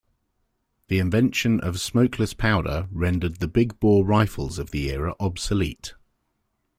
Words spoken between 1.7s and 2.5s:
smokeless